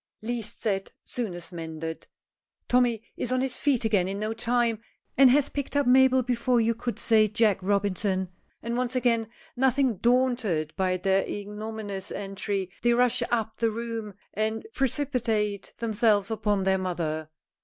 [0.23, 2.07] Least said, soonest mended!
[2.67, 4.81] Tommy is on his feet again in no time,
[5.15, 8.29] and has picked up Mabel before you could say Jack Robinson,
[8.63, 14.65] and once again, nothing daunted by their ignominious entry, they rush up the room and
[14.73, 17.29] precipitate themselves upon their mother.